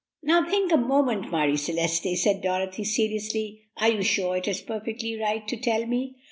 [0.23, 5.15] "Now, think a moment, Marie Celeste," said Dorothy seriously; "are you sure it is perfectly
[5.15, 6.15] right to tell me?"